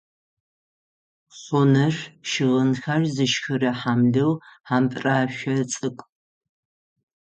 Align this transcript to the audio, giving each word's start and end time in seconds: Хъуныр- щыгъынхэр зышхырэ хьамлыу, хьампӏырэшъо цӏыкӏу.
Хъуныр- 1.39 1.95
щыгъынхэр 2.29 3.01
зышхырэ 3.13 3.71
хьамлыу, 3.79 4.33
хьампӏырэшъо 4.67 5.55
цӏыкӏу. 5.71 6.07